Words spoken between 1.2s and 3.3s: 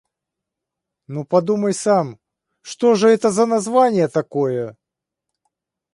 подумай сам, что же это